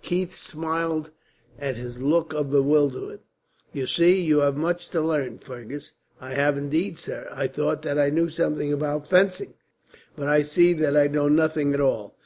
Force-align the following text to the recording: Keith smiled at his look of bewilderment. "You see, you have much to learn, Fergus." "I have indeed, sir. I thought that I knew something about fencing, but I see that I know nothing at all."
Keith 0.00 0.38
smiled 0.38 1.10
at 1.58 1.74
his 1.74 2.00
look 2.00 2.32
of 2.32 2.52
bewilderment. 2.52 3.20
"You 3.72 3.88
see, 3.88 4.20
you 4.22 4.38
have 4.38 4.56
much 4.56 4.90
to 4.90 5.00
learn, 5.00 5.38
Fergus." 5.40 5.90
"I 6.20 6.34
have 6.34 6.56
indeed, 6.56 7.00
sir. 7.00 7.26
I 7.34 7.48
thought 7.48 7.82
that 7.82 7.98
I 7.98 8.08
knew 8.08 8.30
something 8.30 8.72
about 8.72 9.08
fencing, 9.08 9.54
but 10.14 10.28
I 10.28 10.42
see 10.42 10.72
that 10.74 10.96
I 10.96 11.08
know 11.08 11.26
nothing 11.26 11.74
at 11.74 11.80
all." 11.80 12.16